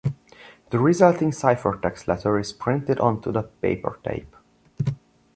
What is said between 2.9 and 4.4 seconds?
onto the paper tape.